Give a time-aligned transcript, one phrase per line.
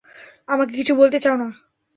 [0.47, 1.47] আমাকে কিছু বলতে চাও না?